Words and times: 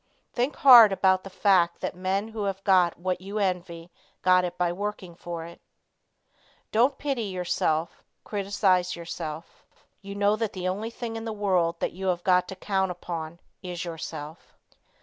Think 0.33 0.55
hard 0.55 0.91
about 0.91 1.23
the 1.23 1.29
fact 1.29 1.79
that 1.81 1.93
men 1.95 2.29
who 2.29 2.45
have 2.45 2.63
got 2.63 2.97
what 2.97 3.21
you 3.21 3.37
envy 3.37 3.91
got 4.23 4.43
it 4.43 4.57
by 4.57 4.73
working 4.73 5.13
for 5.13 5.45
it. 5.45 5.61
Don't 6.71 6.97
pity 6.97 7.25
yourself, 7.25 8.01
criticise 8.23 8.95
yourself. 8.95 9.63
You 10.01 10.15
know 10.15 10.35
that 10.37 10.53
the 10.53 10.67
only 10.67 10.89
thing 10.89 11.17
in 11.17 11.25
the 11.25 11.31
world 11.31 11.79
that 11.81 11.93
you 11.93 12.07
have 12.07 12.23
got 12.23 12.47
to 12.47 12.55
count 12.55 12.89
upon 12.89 13.39
is 13.61 13.85
yourself. 13.85 14.55